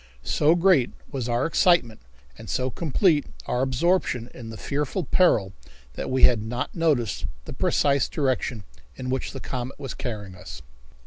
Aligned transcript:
So 0.23 0.55
great 0.55 0.89
was 1.11 1.29
our 1.29 1.45
excitement 1.45 2.01
and 2.35 2.49
so 2.49 2.71
complete 2.71 3.27
our 3.45 3.61
absorption 3.61 4.31
in 4.33 4.49
the 4.49 4.57
fearful 4.57 5.03
peril 5.03 5.53
that 5.93 6.09
we 6.09 6.23
had 6.23 6.41
not 6.41 6.73
noticed 6.73 7.27
the 7.45 7.53
precise 7.53 8.09
direction 8.09 8.63
in 8.95 9.11
which 9.11 9.31
the 9.31 9.39
comet 9.39 9.79
was 9.79 9.93
carrying 9.93 10.33
us. 10.33 10.63